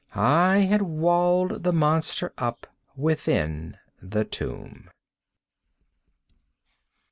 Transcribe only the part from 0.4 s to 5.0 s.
had walled the monster up within the tomb!